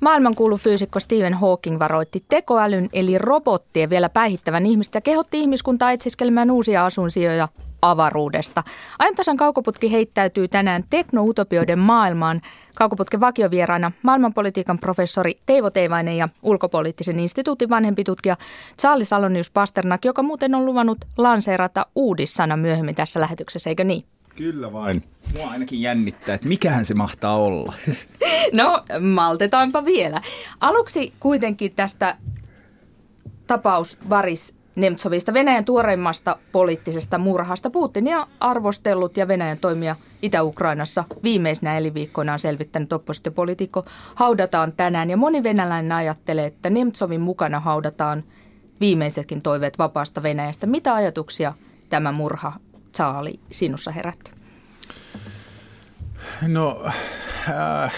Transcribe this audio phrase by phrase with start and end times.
[0.00, 6.50] Maailmankuulu fyysikko Stephen Hawking varoitti tekoälyn eli robottien vielä päihittävän ihmistä ja kehotti ihmiskuntaa etsiskelemään
[6.50, 7.48] uusia asuinsijoja
[7.82, 8.62] avaruudesta.
[8.98, 12.40] Ajantasan kaukoputki heittäytyy tänään teknoutopioiden maailmaan.
[12.74, 18.36] Kaukoputken vakiovieraana maailmanpolitiikan professori Teivo Teivainen ja ulkopoliittisen instituutin vanhempi tutkija
[18.80, 24.04] Charles Salonius Pasternak, joka muuten on luvannut lanseerata uudissana myöhemmin tässä lähetyksessä, eikö niin?
[24.38, 25.02] Kyllä vain.
[25.36, 27.72] Mua ainakin jännittää, että mikähän se mahtaa olla.
[28.52, 30.20] No, maltetaanpa vielä.
[30.60, 32.16] Aluksi kuitenkin tästä
[33.46, 37.70] tapaus Varis Nemtsovista, Venäjän tuoreimmasta poliittisesta murhasta.
[37.70, 43.84] Putinia arvostellut ja Venäjän toimia Itä-Ukrainassa viimeisenä elinviikkoinaan selvittänyt oppositiopolitiikko
[44.14, 45.10] haudataan tänään.
[45.10, 48.24] Ja moni venäläinen ajattelee, että Nemtsovin mukana haudataan
[48.80, 50.66] viimeisetkin toiveet vapaasta Venäjästä.
[50.66, 51.54] Mitä ajatuksia
[51.88, 52.52] tämä murha
[52.98, 54.37] Saali sinussa herätti?
[56.46, 56.82] No
[57.48, 57.92] äh,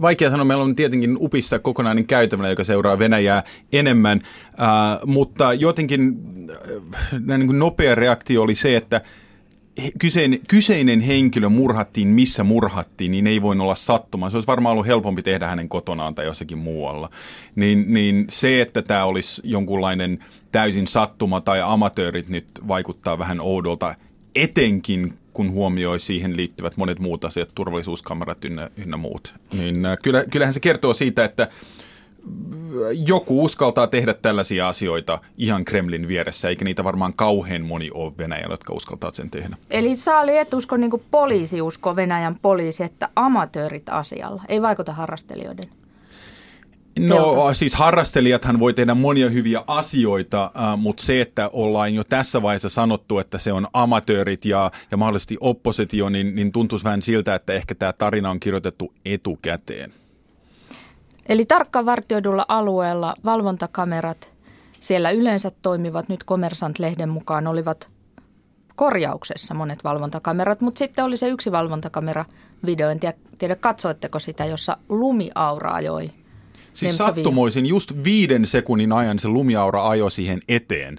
[0.00, 0.44] vaikea sanoa.
[0.44, 6.16] Meillä on tietenkin upissa kokonainen käytävä, joka seuraa Venäjää enemmän, äh, mutta jotenkin
[7.14, 9.00] äh, niin kuin nopea reaktio oli se, että
[9.98, 14.30] kyseinen, kyseinen henkilö murhattiin, missä murhattiin, niin ei voi olla sattumaa.
[14.30, 17.10] Se olisi varmaan ollut helpompi tehdä hänen kotonaan tai jossakin muualla.
[17.54, 20.18] Niin, niin se, että tämä olisi jonkunlainen
[20.52, 23.94] täysin sattuma tai amatöörit nyt vaikuttaa vähän oudolta,
[24.34, 29.34] etenkin kun huomioi siihen liittyvät monet muut asiat, turvallisuuskamerat ynnä, ynnä muut.
[29.52, 31.48] Niin äh, kyllä, kyllähän se kertoo siitä, että
[33.06, 38.52] joku uskaltaa tehdä tällaisia asioita ihan Kremlin vieressä, eikä niitä varmaan kauhean moni ole Venäjällä,
[38.52, 39.56] jotka uskaltaa sen tehdä.
[39.70, 45.81] Eli Saali et usko niin poliisi usko Venäjän poliisi, että amatöörit asialla, ei vaikuta harrastelijoiden
[47.08, 47.54] No Teolta.
[47.54, 52.68] siis harrastelijathan voi tehdä monia hyviä asioita, äh, mutta se, että ollaan jo tässä vaiheessa
[52.68, 57.52] sanottu, että se on amatöörit ja, ja mahdollisesti oppositio, niin, niin tuntuisi vähän siltä, että
[57.52, 59.92] ehkä tämä tarina on kirjoitettu etukäteen.
[61.28, 64.32] Eli tarkkaan vartioidulla alueella valvontakamerat
[64.80, 67.88] siellä yleensä toimivat nyt Komersant-lehden mukaan olivat
[68.76, 72.24] korjauksessa monet valvontakamerat, mutta sitten oli se yksi valvontakamera
[72.66, 76.10] video, en tiedä, tiedä katsoitteko sitä, jossa lumiaura ajoi
[76.74, 80.98] Siis sattumoisin just viiden sekunnin ajan se lumiaura ajoi siihen eteen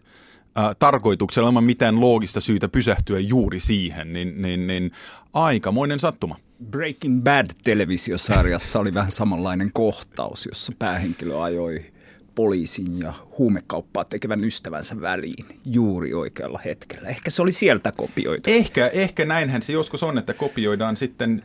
[0.58, 4.92] äh, tarkoituksella ilman mitään loogista syytä pysähtyä juuri siihen, niin, niin, niin
[5.34, 6.38] aikamoinen sattuma.
[6.70, 11.93] Breaking Bad-televisiosarjassa oli vähän samanlainen kohtaus, jossa päähenkilö ajoi
[12.36, 17.10] poliisin ja huumekauppaa tekevän ystävänsä väliin juuri oikealla hetkellä.
[17.10, 18.50] Ehkä se oli sieltä kopioitu.
[18.50, 21.44] Ehkä, ehkä näinhän se joskus on, että kopioidaan sitten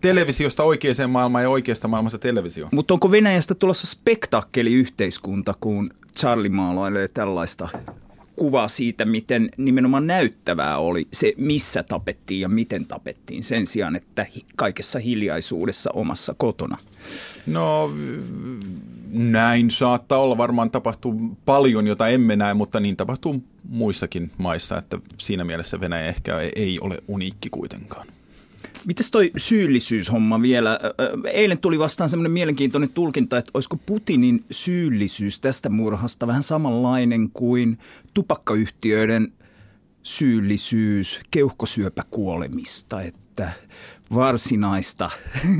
[0.00, 2.68] televisiosta oikeaan maailmaan ja oikeasta maailmasta televisio.
[2.72, 7.68] Mutta onko Venäjästä tulossa spektaakkeliyhteiskunta, kun Charlie maalailee tällaista
[8.36, 14.26] kuva siitä, miten nimenomaan näyttävää oli se, missä tapettiin ja miten tapettiin, sen sijaan, että
[14.56, 16.78] kaikessa hiljaisuudessa omassa kotona?
[17.46, 17.92] No
[19.12, 20.38] näin saattaa olla.
[20.38, 26.06] Varmaan tapahtuu paljon, jota emme näe, mutta niin tapahtuu muissakin maissa, että siinä mielessä Venäjä
[26.06, 28.06] ehkä ei ole uniikki kuitenkaan.
[28.86, 30.80] Mites toi syyllisyyshomma vielä?
[31.32, 37.78] Eilen tuli vastaan semmoinen mielenkiintoinen tulkinta, että olisiko Putinin syyllisyys tästä murhasta vähän samanlainen kuin
[38.14, 39.32] tupakkayhtiöiden
[40.02, 43.52] syyllisyys keuhkosyöpäkuolemista, että
[44.14, 45.10] varsinaista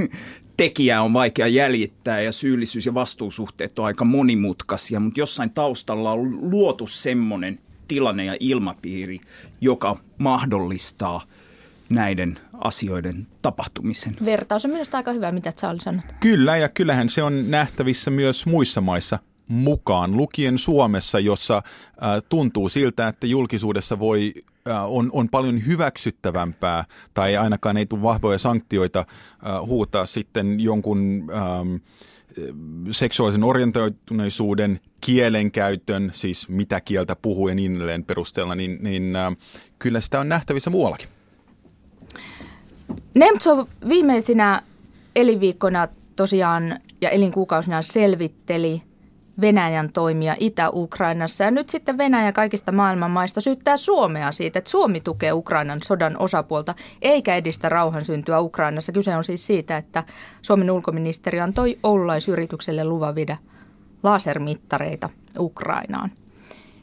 [0.57, 6.51] tekijää on vaikea jäljittää ja syyllisyys- ja vastuusuhteet on aika monimutkaisia, mutta jossain taustalla on
[6.51, 7.59] luotu semmoinen
[7.89, 9.21] tilanne ja ilmapiiri,
[9.61, 11.23] joka mahdollistaa–
[11.95, 14.17] näiden asioiden tapahtumisen.
[14.25, 16.03] Vertaus on minusta aika hyvä, mitä Charles sanoi.
[16.21, 19.19] Kyllä, ja kyllähän se on nähtävissä myös muissa maissa
[19.49, 24.35] mukaan, lukien Suomessa, jossa äh, tuntuu siltä, että julkisuudessa voi
[24.69, 26.85] äh, on, on paljon hyväksyttävämpää
[27.15, 29.07] tai ainakaan ei tule vahvoja sanktioita äh,
[29.67, 31.77] huutaa sitten jonkun ähm,
[32.91, 39.37] seksuaalisen orientoituneisuuden, kielenkäytön, siis mitä kieltä puhuu ja niin edelleen perusteella, niin, niin äh,
[39.79, 41.14] kyllä sitä on nähtävissä muuallakin.
[43.15, 44.63] Nemtsov viimeisinä
[45.17, 48.83] elinviikkoina tosiaan ja elinkuukausina selvitteli
[49.41, 51.45] Venäjän toimia Itä-Ukrainassa.
[51.45, 56.17] Ja nyt sitten Venäjä kaikista maailman maista syyttää Suomea siitä, että Suomi tukee Ukrainan sodan
[56.19, 58.93] osapuolta eikä edistä rauhan syntyä Ukrainassa.
[58.93, 60.05] Kyse on siis siitä, että
[60.43, 63.37] Suomen ulkoministeri antoi oululaisyritykselle luvan viedä
[64.03, 66.11] lasermittareita Ukrainaan.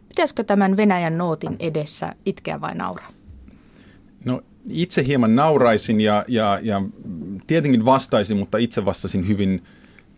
[0.08, 3.21] Pitäisikö tämän Venäjän nootin edessä itkeä vai nauraa?
[4.70, 6.82] Itse hieman nauraisin ja, ja, ja
[7.48, 9.64] tietenkin vastaisin, mutta itse vastasin hyvin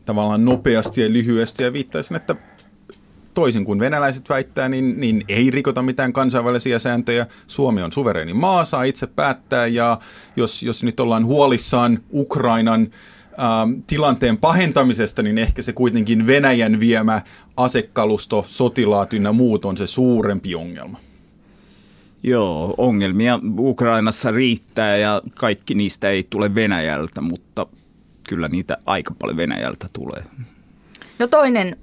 [0.05, 2.35] tavallaan nopeasti ja lyhyesti ja viittaisin, että
[3.33, 7.27] toisin kuin venäläiset väittää, niin, niin ei rikota mitään kansainvälisiä sääntöjä.
[7.47, 9.99] Suomi on suvereeni maa, saa itse päättää ja
[10.35, 12.87] jos, jos nyt ollaan huolissaan Ukrainan
[13.87, 17.21] tilanteen pahentamisesta, niin ehkä se kuitenkin Venäjän viemä
[17.57, 20.99] asekalusto, sotilaat ynnä muut on se suurempi ongelma.
[22.23, 27.65] Joo, ongelmia Ukrainassa riittää ja kaikki niistä ei tule Venäjältä, mutta
[28.29, 30.23] kyllä niitä aika paljon Venäjältä tulee.
[31.19, 31.77] No toinen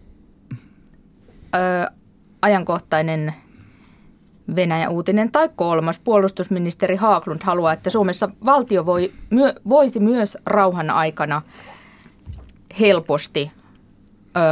[1.54, 1.90] ö,
[2.42, 3.34] ajankohtainen
[4.56, 5.98] Venäjä-uutinen tai kolmas.
[5.98, 11.42] Puolustusministeri Haaklund haluaa, että Suomessa valtio voi, myö, voisi myös rauhan aikana
[12.80, 13.52] helposti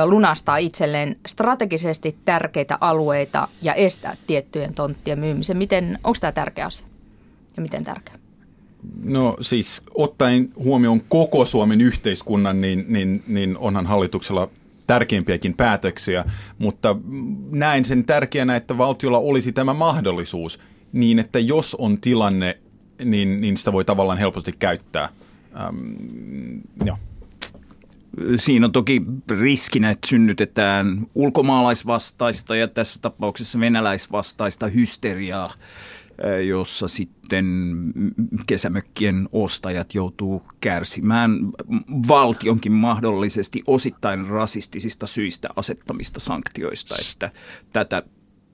[0.05, 5.57] lunastaa itselleen strategisesti tärkeitä alueita ja estää tiettyjen tonttien myymisen.
[5.57, 6.87] Miten, onko tämä tärkeä asia
[7.57, 8.15] ja miten tärkeä?
[9.03, 14.49] No siis ottaen huomioon koko Suomen yhteiskunnan, niin, niin, niin onhan hallituksella
[14.87, 16.25] tärkeimpiäkin päätöksiä,
[16.59, 16.97] mutta
[17.51, 20.61] näen sen tärkeänä, että valtiolla olisi tämä mahdollisuus
[20.93, 22.59] niin, että jos on tilanne,
[23.05, 25.09] niin, niin sitä voi tavallaan helposti käyttää.
[25.61, 26.99] Ähm, jo.
[28.37, 29.03] Siinä on toki
[29.41, 35.53] riskinä, että synnytetään ulkomaalaisvastaista ja tässä tapauksessa venäläisvastaista hysteriaa
[36.47, 37.47] jossa sitten
[38.47, 41.39] kesämökkien ostajat joutuu kärsimään
[42.09, 47.31] valtionkin mahdollisesti osittain rasistisista syistä asettamista sanktioista, että
[47.73, 48.03] tätä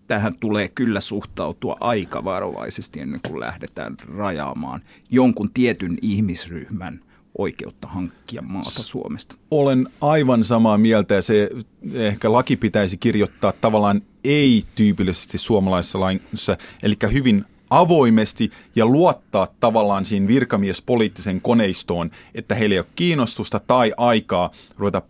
[0.06, 7.00] tähän tulee kyllä suhtautua aika varovaisesti ennen kuin lähdetään rajaamaan jonkun tietyn ihmisryhmän
[7.38, 9.34] oikeutta hankkia maata Suomesta.
[9.50, 11.50] Olen aivan samaa mieltä ja se
[11.94, 20.26] ehkä laki pitäisi kirjoittaa tavallaan ei-tyypillisesti suomalaisessa laissa, eli hyvin avoimesti ja luottaa tavallaan siinä
[20.26, 25.02] virkamiespoliittisen koneistoon, että heillä ei ole kiinnostusta tai aikaa ruveta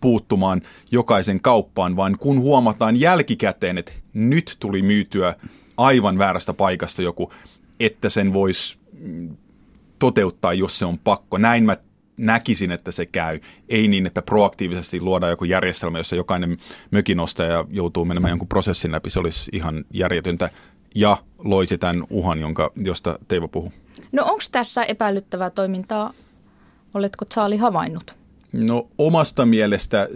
[0.00, 5.34] puuttumaan jokaisen kauppaan, vaan kun huomataan jälkikäteen, että nyt tuli myytyä
[5.76, 7.32] aivan väärästä paikasta joku,
[7.80, 8.78] että sen voisi
[10.02, 11.38] toteuttaa, jos se on pakko.
[11.38, 11.76] Näin mä
[12.16, 13.40] näkisin, että se käy.
[13.68, 16.56] Ei niin, että proaktiivisesti luodaan joku järjestelmä, jossa jokainen
[16.90, 19.10] mökinostaja joutuu menemään jonkun prosessin läpi.
[19.10, 20.50] Se olisi ihan järjetöntä
[20.94, 23.72] ja loisi tämän uhan, jonka, josta Teivo puhuu.
[24.12, 26.12] No onko tässä epäilyttävää toimintaa,
[26.94, 28.14] oletko Saali havainnut?
[28.52, 30.08] No omasta mielestä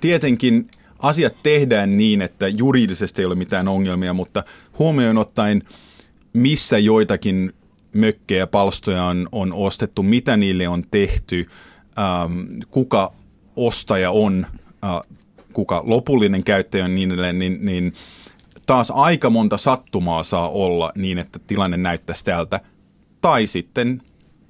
[0.00, 0.66] tietenkin
[0.98, 4.44] asiat tehdään niin, että juridisesti ei ole mitään ongelmia, mutta
[4.78, 5.62] huomioon ottaen,
[6.32, 7.52] missä joitakin
[7.96, 11.46] mökkejä ja palstoja on, on ostettu, mitä niille on tehty,
[11.98, 13.12] ähm, kuka
[13.56, 14.46] ostaja on,
[14.84, 15.16] äh,
[15.52, 17.92] kuka lopullinen käyttäjä on niin edelleen, niin, niin
[18.66, 22.60] taas aika monta sattumaa saa olla niin, että tilanne näyttäisi tältä.
[23.20, 24.02] Tai sitten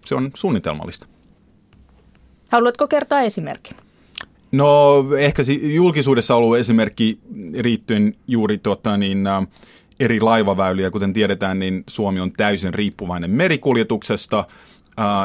[0.04, 1.06] se on suunnitelmallista.
[2.48, 3.76] Haluatko kertoa esimerkin?
[4.52, 7.18] No ehkä julkisuudessa ollut esimerkki
[7.58, 9.42] riittyen juuri tuota, niin, ä,
[10.00, 10.90] eri laivaväyliä.
[10.90, 14.44] Kuten tiedetään, niin Suomi on täysin riippuvainen merikuljetuksesta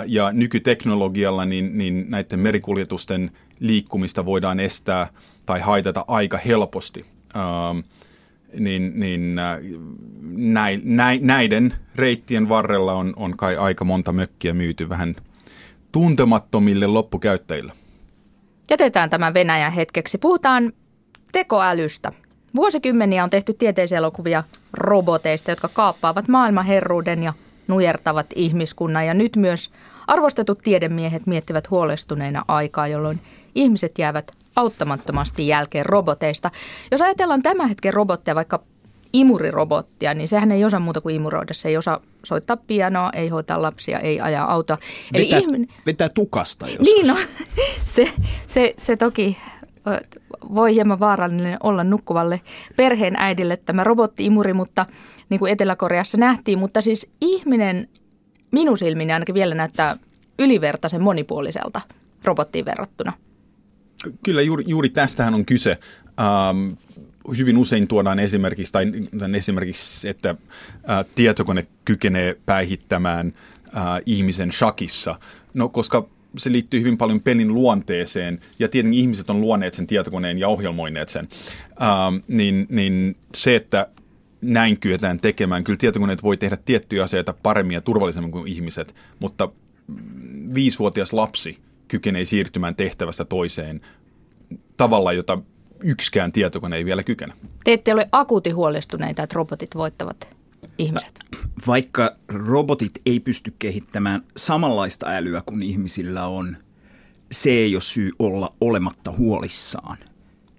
[0.05, 5.07] ja nykyteknologialla niin, niin näiden merikuljetusten liikkumista voidaan estää
[5.45, 7.05] tai haitata aika helposti.
[8.59, 9.35] Niin, niin
[11.21, 15.15] näiden reittien varrella on, on kai aika monta mökkiä myyty vähän
[15.91, 17.73] tuntemattomille loppukäyttäjille.
[18.69, 20.17] Jätetään tämä Venäjän hetkeksi.
[20.17, 20.73] Puhutaan
[21.31, 22.11] tekoälystä.
[22.55, 24.43] Vuosikymmeniä on tehty tieteiselokuvia
[24.73, 27.33] roboteista, jotka kaappaavat maailman herruuden ja
[27.67, 29.07] nujertavat ihmiskunnan.
[29.07, 29.71] Ja nyt myös
[30.07, 33.19] arvostetut tiedemiehet miettivät huolestuneina aikaa, jolloin
[33.55, 36.51] ihmiset jäävät auttamattomasti jälkeen roboteista.
[36.91, 38.63] Jos ajatellaan tämän hetken robotteja, vaikka
[39.13, 41.53] imurirobottia, niin sehän ei osaa muuta kuin imuroida.
[41.53, 44.77] Se ei osaa soittaa pianoa, ei hoitaa lapsia, ei ajaa autoa.
[45.13, 45.67] Eli vetää, ihminen...
[45.85, 46.85] vetää tukasta joskus.
[46.85, 47.17] Niin, no,
[47.95, 48.13] se,
[48.47, 49.37] se, se toki
[50.55, 52.41] voi hieman vaarallinen olla nukkuvalle
[52.75, 54.85] perheen äidille tämä robotti-imuri, mutta
[55.29, 56.59] niin kuin Etelä-Koreassa nähtiin.
[56.59, 57.87] Mutta siis ihminen
[58.51, 59.97] minun silmini ainakin vielä näyttää
[60.39, 61.81] ylivertaisen monipuoliselta
[62.23, 63.13] robottiin verrattuna.
[64.23, 65.77] Kyllä juuri, juuri tästähän on kyse.
[66.19, 66.73] Ähm,
[67.37, 68.91] hyvin usein tuodaan esimerkiksi, tai
[69.37, 73.33] esimerkiksi, että äh, tietokone kykenee päihittämään
[73.77, 75.19] äh, ihmisen shakissa.
[75.53, 76.07] No koska
[76.37, 81.09] se liittyy hyvin paljon pelin luonteeseen, ja tietenkin ihmiset on luoneet sen tietokoneen ja ohjelmoineet
[81.09, 81.27] sen,
[81.81, 83.87] ähm, niin, niin se, että
[84.41, 85.63] näin kyetään tekemään.
[85.63, 89.49] Kyllä tietokoneet voi tehdä tiettyjä asioita paremmin ja turvallisemmin kuin ihmiset, mutta
[90.53, 91.57] viisivuotias lapsi–
[91.91, 93.81] kykenee siirtymään tehtävästä toiseen
[94.77, 95.37] tavalla, jota
[95.83, 97.33] yksikään tietokone ei vielä kykene.
[97.63, 100.29] Te ette ole akuuti huolestuneita, että robotit voittavat
[100.81, 101.19] ihmiset?
[101.67, 106.57] Vaikka robotit ei pysty kehittämään samanlaista älyä kuin ihmisillä on,
[107.31, 109.97] se ei ole syy olla olematta huolissaan.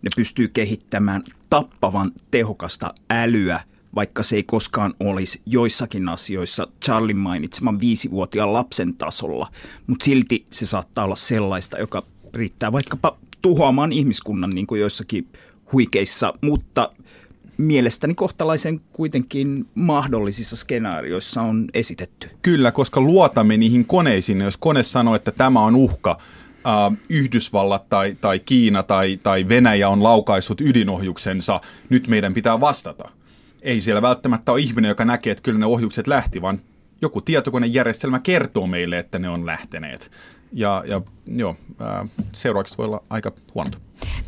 [0.02, 3.60] Ne pystyy kehittämään tappavan tehokasta älyä
[3.94, 9.48] vaikka se ei koskaan olisi joissakin asioissa Charlin mainitseman viisivuotiaan lapsen tasolla,
[9.86, 12.02] mutta silti se saattaa olla sellaista, joka
[12.34, 15.28] riittää vaikkapa tuhoamaan ihmiskunnan niin kuin joissakin
[15.72, 16.92] huikeissa, mutta
[17.62, 22.30] mielestäni kohtalaisen kuitenkin mahdollisissa skenaarioissa on esitetty.
[22.42, 24.40] Kyllä, koska luotamme niihin koneisiin.
[24.40, 26.18] Jos kone sanoo, että tämä on uhka,
[26.66, 33.08] Uh, Yhdysvallat tai, tai Kiina tai, tai Venäjä on laukaissut ydinohjuksensa, nyt meidän pitää vastata.
[33.62, 36.60] Ei siellä välttämättä ole ihminen, joka näkee, että kyllä ne ohjukset lähti, vaan
[37.00, 40.10] joku tietokonejärjestelmä kertoo meille, että ne on lähteneet.
[40.52, 41.56] Ja, ja joo,
[42.32, 43.78] seuraukset voi olla aika huonot.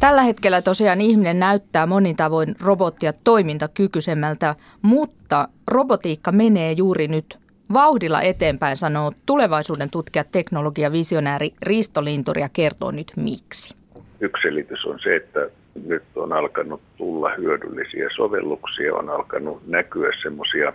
[0.00, 7.38] Tällä hetkellä tosiaan ihminen näyttää monin tavoin robottia toimintakykyisemmältä, mutta robotiikka menee juuri nyt
[7.72, 13.74] vauhdilla eteenpäin, sanoo tulevaisuuden tutkija, teknologia, visionääri Risto Linturi ja kertoo nyt miksi.
[14.20, 15.48] Yksi selitys on se, että
[15.86, 20.72] nyt on alkanut tulla hyödyllisiä sovelluksia, on alkanut näkyä semmoisia,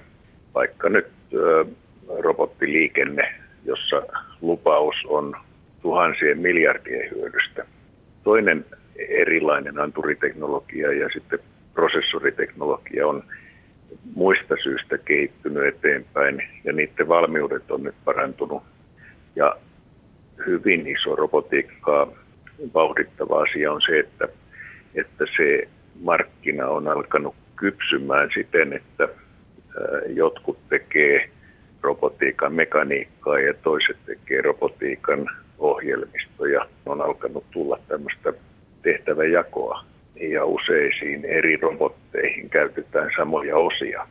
[0.55, 1.65] vaikka nyt ö,
[2.19, 4.01] robottiliikenne, jossa
[4.41, 5.35] lupaus on
[5.81, 7.65] tuhansien miljardien hyödystä.
[8.23, 11.39] Toinen erilainen anturiteknologia ja sitten
[11.73, 13.23] prosessoriteknologia on
[14.15, 18.63] muista syistä kehittynyt eteenpäin ja niiden valmiudet on nyt parantunut.
[19.35, 19.55] Ja
[20.45, 22.07] hyvin iso robotiikkaa
[22.73, 24.27] vauhdittava asia on se, että,
[24.95, 25.67] että se
[26.01, 29.07] markkina on alkanut kypsymään siten, että
[30.07, 31.29] jotkut tekee
[31.81, 36.65] robotiikan mekaniikkaa ja toiset tekee robotiikan ohjelmistoja.
[36.85, 38.33] On alkanut tulla tämmöistä
[38.81, 39.83] tehtäväjakoa
[40.15, 44.07] ja useisiin eri robotteihin käytetään samoja osia.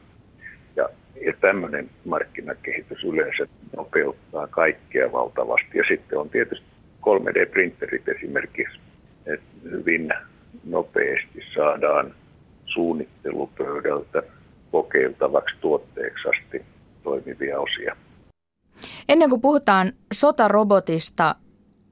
[0.76, 0.88] Ja,
[1.26, 3.46] ja tämmöinen markkinakehitys yleensä
[3.76, 5.78] nopeuttaa kaikkea valtavasti.
[5.78, 6.66] Ja sitten on tietysti
[7.00, 8.78] 3D-printerit esimerkiksi,
[9.26, 10.12] että hyvin
[10.64, 12.14] nopeasti saadaan
[12.66, 14.22] suunnittelupöydältä
[14.72, 16.62] kokeiltavaksi tuotteeksi asti
[17.08, 17.96] toimivia osia.
[19.08, 21.34] Ennen kuin puhutaan sotarobotista,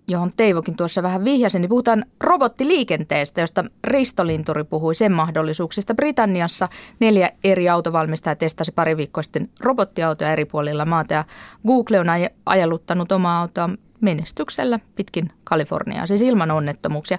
[0.09, 5.95] johon Teivokin tuossa vähän vihjasi, niin puhutaan robottiliikenteestä, josta Risto Linturi puhui sen mahdollisuuksista.
[5.95, 6.69] Britanniassa
[7.01, 11.25] neljä eri autovalmistajaa testasi pari viikkoa sitten robottiautoja eri puolilla maata ja
[11.67, 12.07] Google on
[12.47, 13.71] ajalluttanut omaa autoa
[14.01, 17.19] menestyksellä pitkin Kaliforniaa, siis ilman onnettomuuksia.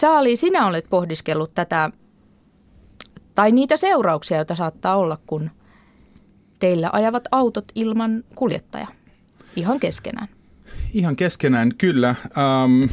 [0.00, 1.90] Charlie, sinä olet pohdiskellut tätä
[3.34, 5.50] tai niitä seurauksia, joita saattaa olla, kun
[6.60, 8.86] teillä ajavat autot ilman kuljettaja
[9.56, 10.28] ihan keskenään.
[10.92, 12.14] Ihan keskenään, kyllä.
[12.64, 12.88] Um,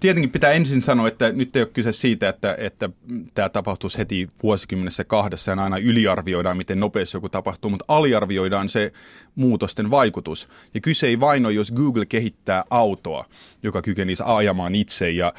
[0.00, 2.90] tietenkin pitää ensin sanoa, että nyt ei ole kyse siitä, että, että
[3.34, 8.92] tämä tapahtuisi heti vuosikymmenessä kahdessa ja aina yliarvioidaan, miten nopeasti joku tapahtuu, mutta aliarvioidaan se
[9.34, 10.48] muutosten vaikutus.
[10.74, 13.24] Ja kyse ei vain ole, jos Google kehittää autoa,
[13.62, 15.32] joka kykenisi ajamaan itse ja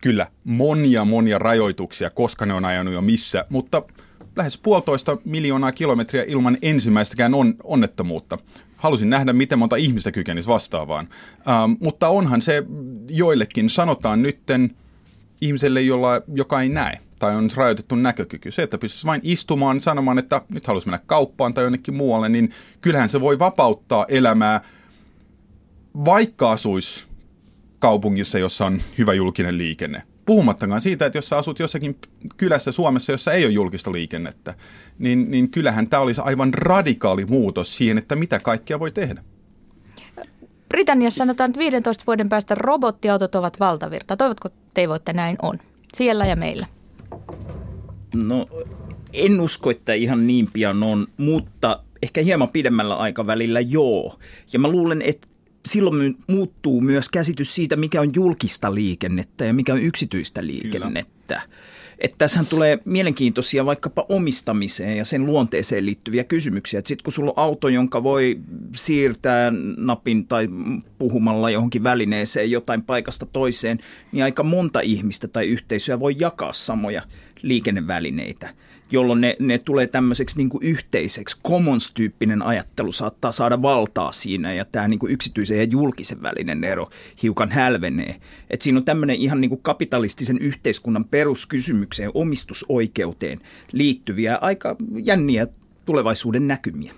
[0.00, 3.82] kyllä monia monia rajoituksia, koska ne on ajanut jo missä, mutta
[4.36, 8.38] lähes puolitoista miljoonaa kilometriä ilman ensimmäistäkään on, onnettomuutta
[8.76, 11.08] halusin nähdä, miten monta ihmistä kykenisi vastaavaan.
[11.48, 12.62] Ähm, mutta onhan se
[13.08, 14.76] joillekin, sanotaan nytten
[15.40, 18.50] ihmiselle, jolla, joka ei näe tai on rajoitettu näkökyky.
[18.50, 22.50] Se, että pystyisi vain istumaan sanomaan, että nyt haluaisi mennä kauppaan tai jonnekin muualle, niin
[22.80, 24.60] kyllähän se voi vapauttaa elämää,
[26.04, 27.04] vaikka asuisi
[27.78, 30.02] kaupungissa, jossa on hyvä julkinen liikenne.
[30.26, 31.96] Puhumattakaan siitä, että jos sä asut jossakin
[32.36, 34.54] kylässä Suomessa, jossa ei ole julkista liikennettä,
[34.98, 39.24] niin, niin kyllähän tämä olisi aivan radikaali muutos siihen, että mitä kaikkea voi tehdä.
[40.68, 44.16] Britanniassa sanotaan, että 15 vuoden päästä robottiautot ovat valtavirta.
[44.16, 45.58] Toivotko te voitte näin on?
[45.94, 46.66] Siellä ja meillä.
[48.14, 48.48] No
[49.12, 54.18] en usko, että ihan niin pian on, mutta ehkä hieman pidemmällä aikavälillä joo.
[54.52, 55.28] Ja mä luulen, että
[55.66, 61.42] silloin muuttuu myös käsitys siitä, mikä on julkista liikennettä ja mikä on yksityistä liikennettä.
[61.98, 66.82] Että tässähän tulee mielenkiintoisia vaikkapa omistamiseen ja sen luonteeseen liittyviä kysymyksiä.
[66.84, 68.40] Sitten kun sulla on auto, jonka voi
[68.74, 70.48] siirtää napin tai
[70.98, 73.78] puhumalla johonkin välineeseen jotain paikasta toiseen,
[74.12, 77.02] niin aika monta ihmistä tai yhteisöä voi jakaa samoja
[77.42, 78.54] liikennevälineitä
[78.90, 84.64] jolloin ne, ne tulee tämmöiseksi niin kuin yhteiseksi, commons-tyyppinen ajattelu saattaa saada valtaa siinä ja
[84.64, 86.90] tämä niin kuin yksityisen ja julkisen välinen ero
[87.22, 88.20] hiukan hälvenee.
[88.50, 93.40] Et siinä on tämmöinen ihan niin kuin kapitalistisen yhteiskunnan peruskysymykseen, omistusoikeuteen
[93.72, 95.46] liittyviä aika jänniä
[95.84, 96.92] tulevaisuuden näkymiä.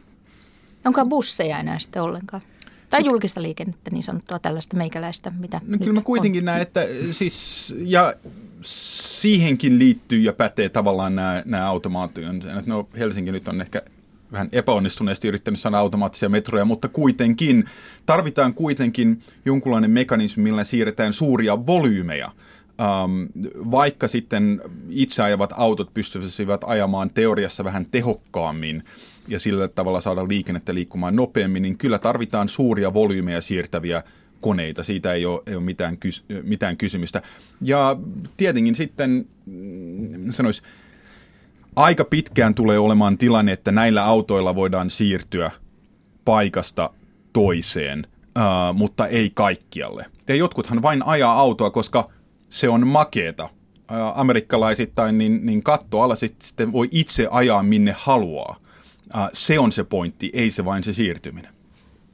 [0.84, 2.42] Onko busseja enää sitten ollenkaan?
[2.90, 6.44] Tai julkista liikennettä, niin sanottua tällaista meikäläistä, mitä no, Kyllä mä kuitenkin on.
[6.44, 8.14] näen, että siis, ja
[8.60, 12.42] siihenkin liittyy ja pätee tavallaan nämä, nämä automaation.
[12.66, 13.82] No Helsinki nyt on ehkä
[14.32, 17.64] vähän epäonnistuneesti yrittänyt saada automaattisia metroja, mutta kuitenkin
[18.06, 22.32] tarvitaan kuitenkin jonkunlainen mekanismi, millä siirretään suuria volyymeja
[23.04, 23.28] Um,
[23.70, 28.84] vaikka sitten itse ajavat autot pystyisivät ajamaan teoriassa vähän tehokkaammin
[29.28, 34.02] ja sillä tavalla saada liikennettä liikkumaan nopeammin, niin kyllä tarvitaan suuria volyymeja siirtäviä
[34.40, 34.82] koneita.
[34.82, 37.22] Siitä ei ole, ei ole mitään, kys, mitään kysymystä.
[37.62, 37.96] Ja
[38.36, 40.62] tietenkin sitten mm, sanois,
[41.76, 45.50] aika pitkään tulee olemaan tilanne, että näillä autoilla voidaan siirtyä
[46.24, 46.90] paikasta
[47.32, 48.06] toiseen,
[48.38, 50.06] uh, mutta ei kaikkialle.
[50.28, 52.10] Ja jotkuthan vain ajaa autoa, koska
[52.48, 53.48] se on makeeta.
[54.14, 58.56] Amerikkalaisittain niin, niin katto alla sitten voi itse ajaa minne haluaa.
[59.32, 61.56] Se on se pointti, ei se vain se siirtyminen.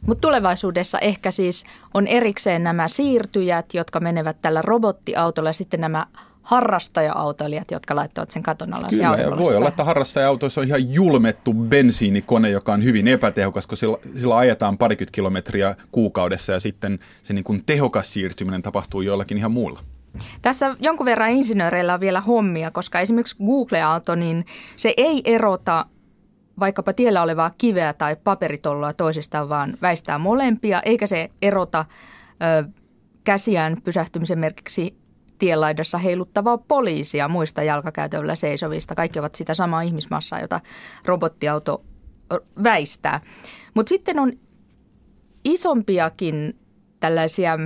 [0.07, 6.07] Mutta tulevaisuudessa ehkä siis on erikseen nämä siirtyjät, jotka menevät tällä robottiautolla ja sitten nämä
[6.43, 8.89] harrastaja-autoilijat, jotka laittavat sen katon alla.
[8.89, 13.77] Kyllä, ja voi olla, että harrastaja-autoissa on ihan julmettu bensiinikone, joka on hyvin epätehokas, koska
[13.77, 19.39] sillä, sillä ajetaan parikymmentä kilometriä kuukaudessa ja sitten se niin kuin tehokas siirtyminen tapahtuu jollakin
[19.39, 19.81] ihan muulla.
[20.43, 24.47] Tässä jonkun verran insinööreillä on vielä hommia, koska esimerkiksi Google-auto, niin
[24.77, 25.87] se ei erota
[26.61, 31.85] vaikkapa tiellä olevaa kiveä tai paperitolloa toisistaan, vaan väistää molempia, eikä se erota
[32.65, 32.69] ö,
[33.25, 34.97] käsiään pysähtymisen merkiksi
[35.39, 38.95] tienlaidassa heiluttavaa poliisia muista jalkakäytöllä seisovista.
[38.95, 40.61] Kaikki ovat sitä samaa ihmismassaa, jota
[41.05, 41.85] robottiauto
[42.63, 43.21] väistää.
[43.75, 44.33] Mutta sitten on
[45.45, 46.59] isompiakin
[47.01, 47.59] tällaisia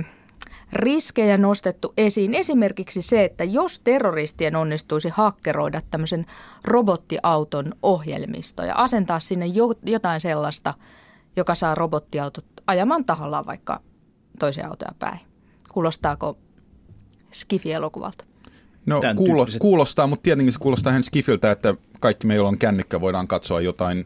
[0.73, 2.33] riskejä nostettu esiin.
[2.33, 6.25] Esimerkiksi se, että jos terroristien onnistuisi hakkeroida tämmöisen
[6.63, 9.45] robottiauton ohjelmisto ja asentaa sinne
[9.83, 10.73] jotain sellaista,
[11.35, 13.81] joka saa robottiautot ajamaan tahallaan vaikka
[14.39, 15.19] toisia autoja päin.
[15.71, 16.37] Kuulostaako
[17.31, 18.25] Skifi-elokuvalta?
[18.85, 23.27] No kuulostaa, kuulostaa, mutta tietenkin se kuulostaa ihan Skifiltä, että kaikki meillä on kännykkä, voidaan
[23.27, 24.05] katsoa jotain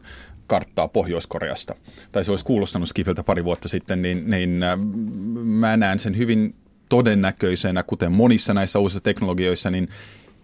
[0.52, 1.74] karttaa Pohjois-Koreasta,
[2.12, 4.78] tai se olisi kuulostanut Skifiltä pari vuotta sitten, niin, niin äh,
[5.44, 6.54] mä näen sen hyvin
[6.88, 9.88] todennäköisenä, kuten monissa näissä uusissa teknologioissa, niin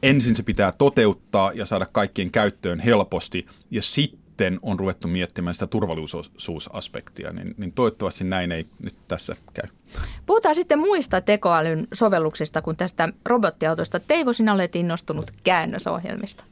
[0.02, 5.66] ensin se pitää toteuttaa ja saada kaikkien käyttöön helposti, ja sitten on ruvettu miettimään sitä
[5.66, 9.68] turvallisuusaspektia, niin, niin toivottavasti näin ei nyt tässä käy.
[10.26, 14.00] Puhutaan sitten muista tekoälyn sovelluksista kuin tästä robottiautosta.
[14.00, 16.44] Teivo, sinä olet innostunut käännösohjelmista.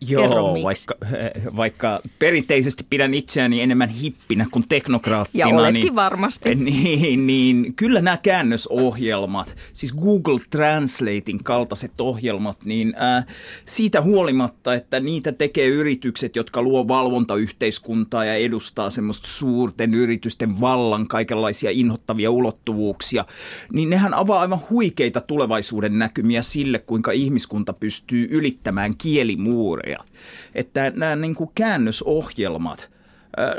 [0.00, 0.94] Joo, vaikka,
[1.56, 5.48] vaikka perinteisesti pidän itseäni enemmän hippinä kuin teknokraattina.
[5.48, 6.54] Ja oletkin niin, varmasti.
[6.70, 13.26] Niin, niin kyllä nämä käännösohjelmat, siis Google Translatein kaltaiset ohjelmat, niin äh,
[13.66, 21.08] siitä huolimatta, että niitä tekee yritykset, jotka luo valvontayhteiskuntaa ja edustaa semmoista suurten yritysten vallan
[21.08, 23.24] kaikenlaisia inhottavia ulottuvuuksia,
[23.72, 30.20] niin nehän avaa aivan huikeita tulevaisuuden näkymiä sille, kuinka ihmiskunta pystyy ylittämään kielimuureja historia.
[30.54, 32.90] Että nämä niin kuin käännösohjelmat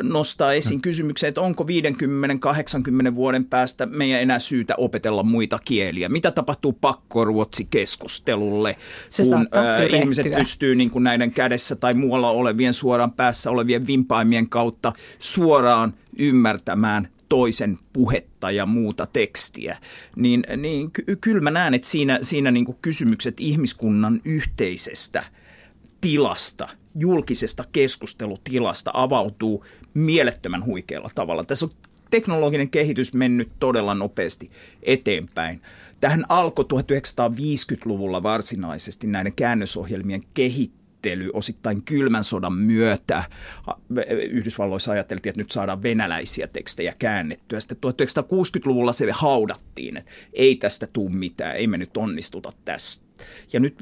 [0.02, 0.82] nostaa esiin mm.
[0.82, 1.68] kysymyksen, että onko 50-80
[3.16, 6.10] vuoden päästä meidän enää syytä opetella muita kieliä.
[6.10, 8.76] Mitä tapahtuu pakkoruotsikeskustelulle,
[9.10, 9.48] Se kun
[10.00, 15.94] ihmiset pystyy niin kuin näiden kädessä tai muualla olevien suoraan päässä olevien vimpaimien kautta suoraan
[16.20, 19.78] ymmärtämään toisen puhetta ja muuta tekstiä,
[20.16, 25.24] niin, niin ky- kyllä mä näen, että siinä, siinä niin kysymykset ihmiskunnan yhteisestä–
[26.02, 31.44] tilasta, julkisesta keskustelutilasta avautuu mielettömän huikealla tavalla.
[31.44, 31.72] Tässä on
[32.10, 34.52] teknologinen kehitys mennyt todella nopeasti
[34.84, 35.62] eteenpäin.
[36.00, 40.82] Tähän alkoi 1950-luvulla varsinaisesti näiden käännösohjelmien kehittäminen
[41.34, 43.24] osittain kylmän sodan myötä.
[44.30, 47.60] Yhdysvalloissa ajateltiin, että nyt saadaan venäläisiä tekstejä käännettyä.
[47.60, 53.11] Sitten 1960-luvulla se haudattiin, että ei tästä tule mitään, ei me nyt onnistuta tästä
[53.54, 53.76] ja nyt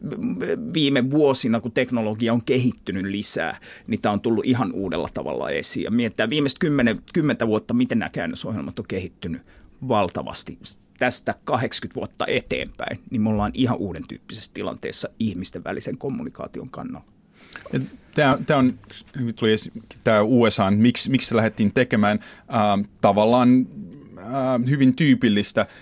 [0.73, 5.84] viime vuosina, kun teknologia on kehittynyt lisää, niin tämä on tullut ihan uudella tavalla esiin.
[5.84, 9.41] Ja mietitään viimeiset kymmenen, kymmentä vuotta, miten nämä käännösohjelmat on kehittynyt
[9.88, 10.58] valtavasti
[10.99, 17.12] tästä 80 vuotta eteenpäin, niin me ollaan ihan uuden tyyppisessä tilanteessa ihmisten välisen kommunikaation kannalta.
[18.15, 18.80] Tämä, tämä on,
[19.15, 19.56] nyt tuli
[20.04, 22.19] tämä USA, miksi, miksi se lähdettiin tekemään,
[22.54, 23.67] äh, tavallaan
[24.17, 25.67] äh, hyvin tyypillistä–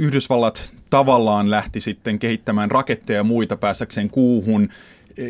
[0.00, 4.68] Yhdysvallat tavallaan lähti sitten kehittämään raketteja ja muita päästäkseen kuuhun,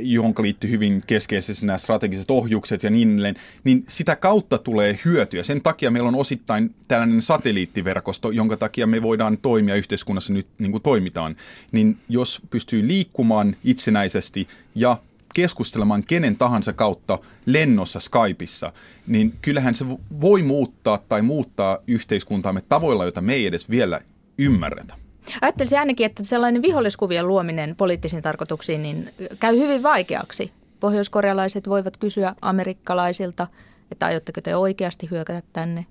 [0.03, 5.43] johon liittyy hyvin keskeisesti nämä strategiset ohjukset ja niin edelleen, niin sitä kautta tulee hyötyä.
[5.43, 10.73] Sen takia meillä on osittain tällainen satelliittiverkosto, jonka takia me voidaan toimia yhteiskunnassa nyt niin
[10.73, 11.37] kuin toimitaan.
[11.73, 14.97] Niin jos pystyy liikkumaan itsenäisesti ja
[15.35, 18.73] keskustelemaan kenen tahansa kautta lennossa Skypeissa,
[19.07, 19.85] niin kyllähän se
[20.21, 24.01] voi muuttaa tai muuttaa yhteiskuntaamme tavoilla, joita me ei edes vielä
[24.45, 24.95] ymmärretä.
[25.41, 30.53] Ajattelisin ainakin, että sellainen viholliskuvien luominen poliittisiin tarkoituksiin niin käy hyvin vaikeaksi.
[30.81, 33.47] Pohjoiskorealaiset voivat kysyä amerikkalaisilta,
[33.93, 35.87] että aiotteko te oikeasti hyökätä tänne?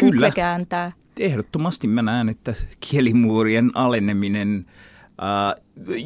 [0.00, 0.30] Kyllä.
[0.30, 0.92] kääntää.
[1.20, 2.54] Ehdottomasti mä näen, että
[2.90, 4.66] kielimuurien aleneminen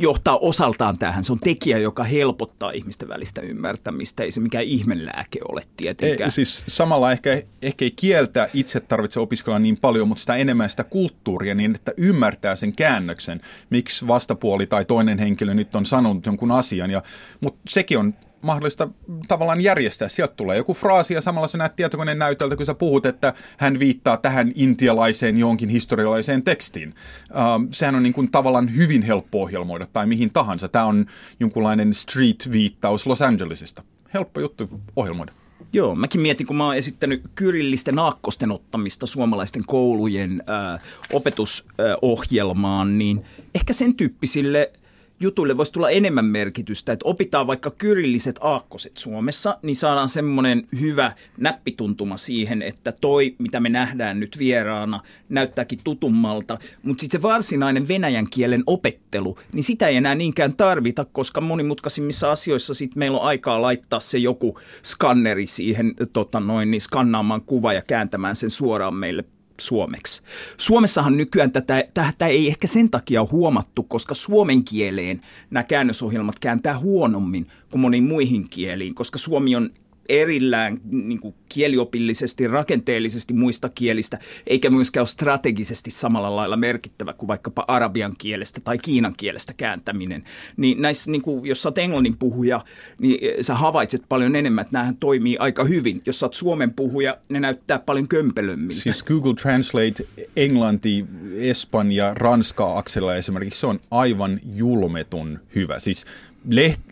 [0.00, 1.24] johtaa osaltaan tähän.
[1.24, 4.22] Se on tekijä, joka helpottaa ihmisten välistä ymmärtämistä.
[4.22, 6.28] Ei se mikään ihmelääke ole tietenkään.
[6.28, 10.70] Ei, siis samalla ehkä, ehkä ei kieltä itse tarvitse opiskella niin paljon, mutta sitä enemmän
[10.70, 16.26] sitä kulttuuria niin, että ymmärtää sen käännöksen, miksi vastapuoli tai toinen henkilö nyt on sanonut
[16.26, 16.90] jonkun asian.
[16.90, 17.02] Ja,
[17.40, 18.88] mutta sekin on mahdollista
[19.28, 20.08] tavallaan järjestää.
[20.08, 23.78] Sieltä tulee joku fraasi ja samalla sä näet tietokoneen näytöltä, kun sä puhut, että hän
[23.78, 26.88] viittaa tähän intialaiseen jonkin historialaiseen tekstiin.
[27.30, 30.68] Uh, sehän on niin kuin tavallaan hyvin helppo ohjelmoida tai mihin tahansa.
[30.68, 31.06] Tämä on
[31.40, 33.82] jonkunlainen street-viittaus Los Angelesista.
[34.14, 35.32] Helppo juttu ohjelmoida.
[35.72, 40.42] Joo, mäkin mietin, kun mä oon esittänyt kyrillisten aakkosten ottamista suomalaisten koulujen
[40.74, 44.72] äh, opetusohjelmaan, niin ehkä sen tyyppisille–
[45.20, 51.12] jutuille voisi tulla enemmän merkitystä, että opitaan vaikka kyrilliset aakkoset Suomessa, niin saadaan semmoinen hyvä
[51.36, 57.88] näppituntuma siihen, että toi, mitä me nähdään nyt vieraana, näyttääkin tutummalta, mutta sitten se varsinainen
[57.88, 63.26] venäjän kielen opettelu, niin sitä ei enää niinkään tarvita, koska monimutkaisimmissa asioissa sit meillä on
[63.26, 68.94] aikaa laittaa se joku skanneri siihen tota noin, niin skannaamaan kuva ja kääntämään sen suoraan
[68.94, 69.24] meille
[69.60, 70.22] suomeksi.
[70.56, 76.78] Suomessahan nykyään tätä, tätä ei ehkä sen takia huomattu, koska suomen kieleen nämä käännösohjelmat kääntää
[76.78, 79.70] huonommin kuin moniin muihin kieliin, koska suomi on
[80.08, 87.28] erillään niin kuin kieliopillisesti, rakenteellisesti muista kielistä, eikä myöskään ole strategisesti samalla lailla merkittävä kuin
[87.28, 90.24] vaikkapa arabian kielestä tai kiinan kielestä kääntäminen.
[90.56, 92.64] Niin näissä, niin kuin, jos sä oot englannin puhuja,
[92.98, 96.02] niin sä havaitset paljon enemmän, että näähän toimii aika hyvin.
[96.06, 98.82] Jos sä oot suomen puhuja, ne näyttää paljon kömpelömmiltä.
[98.82, 101.04] Siis Google Translate englanti,
[101.36, 105.78] espanja, ranska aksella esimerkiksi, se on aivan julmetun hyvä.
[105.78, 106.06] Siis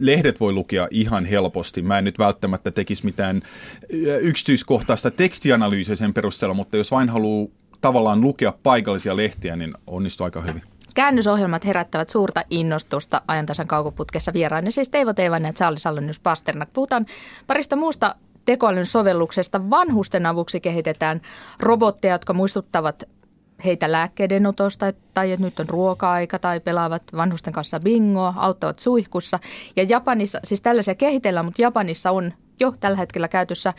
[0.01, 1.83] lehdet voi lukea ihan helposti.
[1.83, 3.43] Mä en nyt välttämättä tekisi mitään
[4.21, 7.49] yksityiskohtaista tekstianalyysiä sen perusteella, mutta jos vain haluaa
[7.81, 10.63] tavallaan lukea paikallisia lehtiä, niin onnistuu aika hyvin.
[10.95, 16.69] Käännösohjelmat herättävät suurta innostusta ajantasan kaukoputkessa vieraina, siis Teivo Teivainen ja Charlie Sallonius Pasternak.
[16.73, 17.07] Puhutaan
[17.47, 19.71] parista muusta tekoälyn sovelluksesta.
[19.71, 21.21] Vanhusten avuksi kehitetään
[21.61, 23.03] robotteja, jotka muistuttavat
[23.65, 29.39] heitä lääkkeiden otosta tai että nyt on ruoka-aika tai pelaavat vanhusten kanssa bingoa, auttavat suihkussa.
[29.77, 33.75] Ja Japanissa, siis tällaisia kehitellään, mutta Japanissa on jo tällä hetkellä käytössä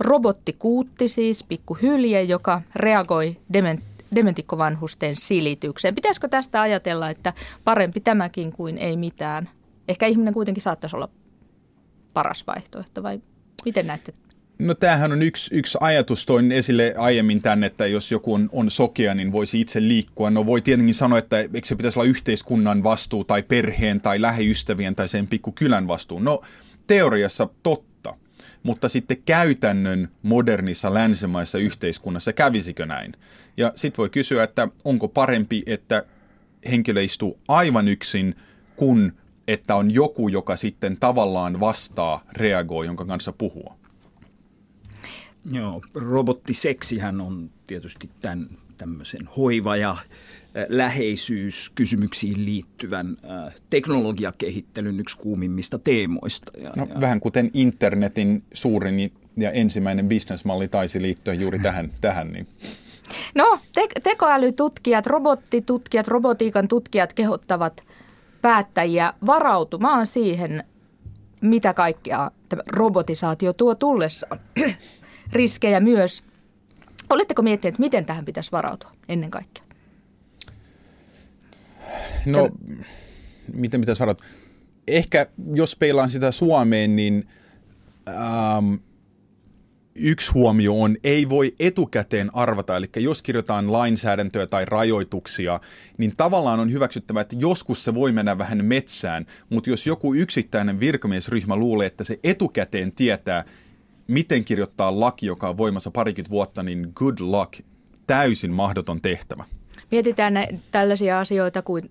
[0.00, 3.80] robottikuutti, siis pikkuhylje, joka reagoi dement,
[4.14, 5.94] dementikkovanhusten silitykseen.
[5.94, 7.32] Pitäisikö tästä ajatella, että
[7.64, 9.48] parempi tämäkin kuin ei mitään?
[9.88, 11.08] Ehkä ihminen kuitenkin saattaisi olla
[12.12, 13.20] paras vaihtoehto vai
[13.64, 14.12] miten näette
[14.58, 18.70] No tämähän on yksi, yksi ajatus, toin esille aiemmin tänne, että jos joku on, on
[18.70, 20.30] sokea, niin voisi itse liikkua.
[20.30, 24.94] No voi tietenkin sanoa, että eikö se pitäisi olla yhteiskunnan vastuu tai perheen tai lähiystävien
[24.96, 26.18] tai sen pikkukylän vastuu.
[26.18, 26.42] No
[26.86, 28.14] teoriassa totta,
[28.62, 33.12] mutta sitten käytännön modernissa länsimaissa yhteiskunnassa kävisikö näin?
[33.56, 36.02] Ja sitten voi kysyä, että onko parempi, että
[36.70, 38.34] henkilö istuu aivan yksin,
[38.76, 39.12] kun
[39.48, 43.78] että on joku, joka sitten tavallaan vastaa, reagoi, jonka kanssa puhua.
[45.52, 49.96] Joo, robottiseksihän on tietysti tämän tämmöisen hoiva- ja
[50.68, 53.16] läheisyyskysymyksiin liittyvän
[53.70, 56.52] teknologiakehittelyn yksi kuumimmista teemoista.
[56.58, 57.00] Ja, no, ja...
[57.00, 61.90] Vähän kuten internetin suurin ja ensimmäinen bisnesmalli taisi liittyä juuri tähän.
[62.00, 62.48] tähän niin.
[63.34, 67.84] No, te- tekoälytutkijat, robottitutkijat, robotiikan tutkijat kehottavat
[68.42, 70.64] päättäjiä varautumaan siihen,
[71.40, 72.30] mitä kaikkea
[72.66, 74.40] robotisaatio tuo tullessaan
[75.32, 76.22] riskejä myös.
[77.10, 79.64] Oletteko miettineet, miten tähän pitäisi varautua ennen kaikkea?
[82.26, 82.50] No, Täl...
[83.52, 84.26] miten pitäisi varautua?
[84.86, 87.28] Ehkä jos peilaan sitä Suomeen, niin
[88.08, 88.74] ähm,
[89.94, 95.60] yksi huomio on, ei voi etukäteen arvata, eli jos kirjoitetaan lainsäädäntöä tai rajoituksia,
[95.98, 100.80] niin tavallaan on hyväksyttävä, että joskus se voi mennä vähän metsään, mutta jos joku yksittäinen
[100.80, 103.44] virkamiesryhmä luulee, että se etukäteen tietää,
[104.08, 107.60] miten kirjoittaa laki, joka on voimassa parikymmentä vuotta, niin good luck,
[108.06, 109.44] täysin mahdoton tehtävä.
[109.90, 111.90] Mietitään ne, tällaisia asioita kuin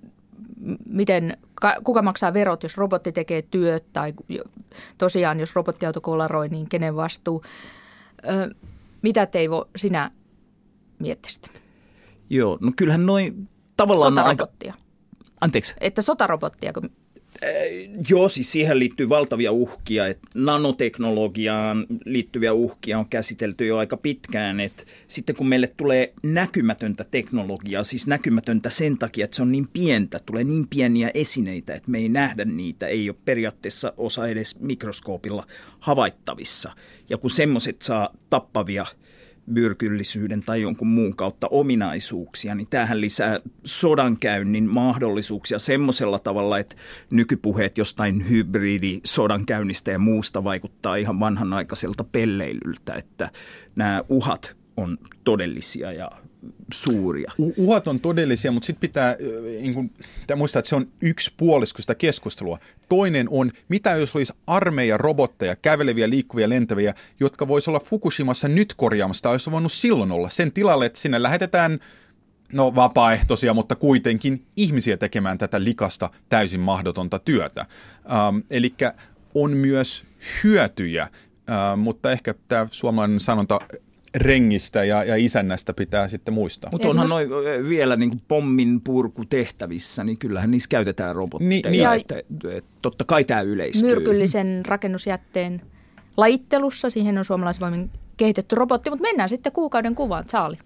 [0.90, 1.38] miten,
[1.84, 4.14] kuka maksaa verot, jos robotti tekee työt tai
[4.98, 7.44] tosiaan jos robottiauto kolaroi, niin kenen vastuu.
[8.26, 8.56] Ö,
[9.02, 10.12] mitä Teivo sinä
[11.00, 11.62] miettisit?
[12.30, 14.14] Joo, no kyllähän noin tavallaan...
[14.14, 14.74] Sotarobottia.
[14.74, 14.84] Aika...
[15.42, 15.74] Anteeksi?
[15.82, 16.90] Että sotarobottia, kun
[18.10, 20.08] joo, siis siihen liittyy valtavia uhkia.
[20.08, 24.60] Että nanoteknologiaan liittyviä uhkia on käsitelty jo aika pitkään.
[24.60, 29.68] Että sitten kun meille tulee näkymätöntä teknologiaa, siis näkymätöntä sen takia, että se on niin
[29.74, 34.60] pientä, tulee niin pieniä esineitä, että me ei nähdä niitä, ei ole periaatteessa osa edes
[34.60, 35.48] mikroskoopilla
[35.80, 36.72] havaittavissa.
[37.10, 38.86] Ja kun semmoiset saa tappavia
[39.48, 46.76] myrkyllisyyden tai jonkun muun kautta ominaisuuksia, niin tämähän lisää sodankäynnin mahdollisuuksia semmoisella tavalla, että
[47.10, 53.30] nykypuheet jostain hybridi sodankäynnistä ja muusta vaikuttaa ihan vanhanaikaiselta pelleilyltä, että
[53.76, 56.12] nämä uhat on todellisia ja
[56.74, 57.32] suuria.
[57.58, 59.16] Uhat on todellisia, mutta sitten pitää,
[59.60, 59.92] niin kun,
[60.36, 62.60] muistaa, että se on yksi puolisko sitä keskustelua.
[62.90, 68.74] Toinen on, mitä jos olisi armeija robotteja, käveleviä, liikkuvia, lentäviä, jotka voisi olla Fukushimassa nyt
[68.78, 70.30] korjaamassa, tai olisi voinut silloin olla.
[70.30, 71.80] Sen tilalle, että sinne lähetetään
[72.54, 77.66] no vapaaehtoisia, mutta kuitenkin ihmisiä tekemään tätä likasta täysin mahdotonta työtä.
[78.12, 78.74] Ähm, Eli
[79.36, 80.04] on myös
[80.44, 83.60] hyötyjä, äh, mutta ehkä tämä suomalainen sanonta
[84.22, 86.72] rengistä ja, ja isännästä pitää sitten muistaa.
[86.72, 87.30] Mutta onhan noin
[87.70, 91.50] vielä niin kuin pommin purku tehtävissä, niin kyllähän niissä käytetään robotteja.
[91.50, 93.90] Ni, niin, että, että, totta kai tämä yleistyy.
[93.90, 95.62] Myrkyllisen rakennusjätteen
[96.18, 100.60] lajittelussa, siihen on suomalaisvoimin kehitetty robotti, mutta mennään sitten kuukauden kuvaan, Charlie.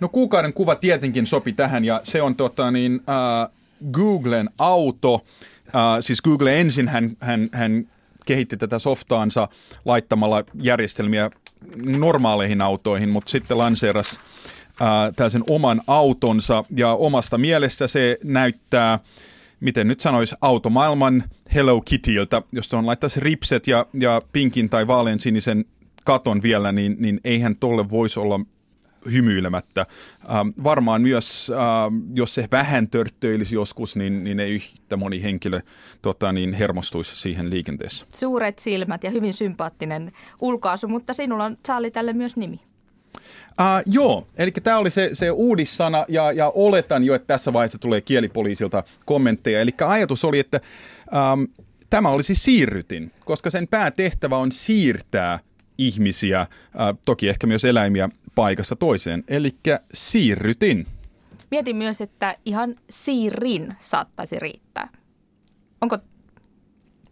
[0.00, 3.52] No kuukauden kuva tietenkin sopi tähän ja se on tota niin, äh,
[3.92, 5.24] Googlen auto.
[5.66, 7.88] Äh, siis Google ensin hän, hän, hän
[8.26, 9.48] kehitti tätä softaansa
[9.84, 11.30] laittamalla järjestelmiä
[11.76, 14.20] normaaleihin autoihin, mutta sitten lanseeras
[15.16, 16.64] tällaisen oman autonsa.
[16.76, 18.98] Ja omasta mielestä se näyttää,
[19.60, 25.64] miten nyt sanoisi, automaailman Hello Kittyiltä, jos on laittaisi ripset ja, ja pinkin tai vaaleansinisen
[26.04, 28.40] katon vielä, niin, niin eihän tolle voisi olla
[29.12, 29.86] hymyilemättä.
[30.30, 35.60] Ähm, varmaan myös, ähm, jos se vähän törttöilisi joskus, niin, niin ei yhtä moni henkilö
[36.02, 38.06] tota, niin hermostuisi siihen liikenteessä.
[38.14, 42.60] Suuret silmät ja hyvin sympaattinen ulkoasu, mutta sinulla on Charlie tälle myös nimi.
[43.60, 47.78] Uh, joo, eli tämä oli se, se uudissana ja, ja oletan jo, että tässä vaiheessa
[47.78, 49.60] tulee kielipoliisilta kommentteja.
[49.60, 50.60] Eli ajatus oli, että
[51.32, 51.48] um,
[51.90, 55.38] tämä olisi siirrytin, koska sen päätehtävä on siirtää
[55.78, 56.48] ihmisiä, äh,
[57.06, 59.50] toki ehkä myös eläimiä paikasta toiseen, eli
[59.94, 60.86] siirrytin.
[61.50, 64.88] Mietin myös, että ihan siirin saattaisi riittää.
[65.80, 65.98] Onko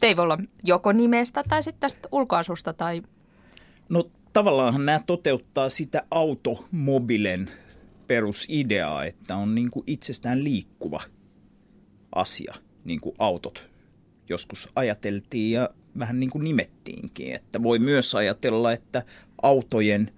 [0.01, 3.03] te voi olla joko nimestä tai sitten tästä ulkoasusta tai...
[3.89, 7.51] No tavallaan nämä toteuttaa sitä automobilen
[8.07, 11.01] perusideaa, että on niin kuin itsestään liikkuva
[12.15, 13.71] asia, niin kuin autot
[14.29, 17.35] joskus ajateltiin ja vähän niin kuin nimettiinkin.
[17.35, 19.03] Että voi myös ajatella, että
[19.43, 20.11] autojen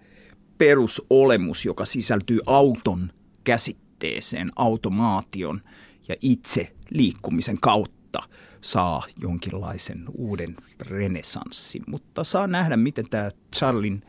[0.58, 3.10] perusolemus, joka sisältyy auton
[3.44, 5.60] käsitteeseen, automaation
[6.08, 8.22] ja itse liikkumisen kautta
[8.60, 11.82] saa jonkinlaisen uuden renesanssin.
[11.86, 14.02] Mutta saa nähdä, miten tämä Charlin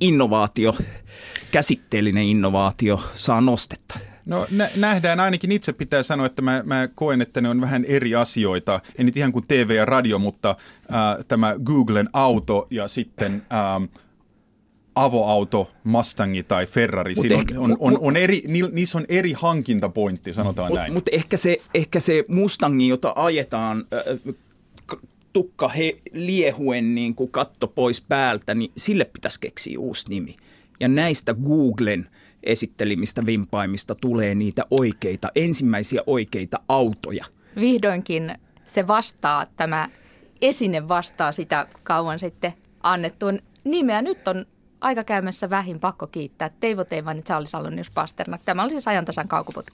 [0.00, 0.76] innovaatio,
[1.50, 3.98] käsitteellinen innovaatio saa nostetta.
[4.26, 7.84] No nä- nähdään, ainakin itse pitää sanoa, että mä, mä koen, että ne on vähän
[7.84, 8.80] eri asioita.
[8.98, 13.42] Ei nyt ihan kuin TV ja radio, mutta äh, tämä Googlen auto ja sitten...
[13.52, 13.84] Ähm,
[15.04, 20.70] avoauto, Mustangi tai Ferrari, Siinä on, on, on, on eri, niissä on eri hankintapointti, sanotaan
[20.70, 20.92] mut, näin.
[20.92, 24.34] Mutta ehkä se, ehkä se Mustangi, jota ajetaan äh,
[25.32, 30.36] tukka he, liehuen niin kuin katto pois päältä, niin sille pitäisi keksiä uusi nimi.
[30.80, 32.08] Ja näistä Googlen
[32.42, 37.24] esittelimistä vimpaimista tulee niitä oikeita, ensimmäisiä oikeita autoja.
[37.60, 38.34] Vihdoinkin
[38.64, 39.88] se vastaa, tämä
[40.40, 44.02] esine vastaa sitä kauan sitten annettuun nimeä.
[44.02, 44.46] Nyt on
[44.80, 48.40] aika käymässä vähin pakko kiittää Teivo Teivan ja Charles Alonius Pasternak.
[48.44, 49.66] Tämä oli siis ajantasan kaukuputki.